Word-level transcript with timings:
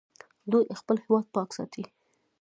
دوی 0.51 0.63
خپل 0.79 0.95
هیواد 1.05 1.25
پاک 1.35 1.49
ساتي. 1.57 1.83